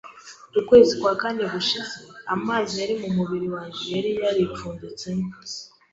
Ukwezi 0.59 0.93
kwa 0.99 1.13
kane 1.21 1.43
gushize, 1.53 1.97
amazi 2.35 2.73
yari 2.81 2.93
mu 3.01 3.09
mubiri 3.17 3.47
wanjye 3.55 3.83
(yari 3.95 4.11
yaripfunditsemo) 4.21 5.25